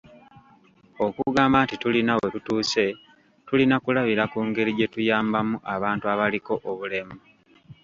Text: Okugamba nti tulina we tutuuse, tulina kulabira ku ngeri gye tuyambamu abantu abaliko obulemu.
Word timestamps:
Okugamba 1.05 1.57
nti 1.65 1.75
tulina 1.81 2.13
we 2.19 2.27
tutuuse, 2.33 2.85
tulina 3.47 3.75
kulabira 3.83 4.23
ku 4.31 4.39
ngeri 4.47 4.71
gye 4.77 4.87
tuyambamu 4.93 5.55
abantu 5.75 6.05
abaliko 6.13 6.53
obulemu. 6.69 7.17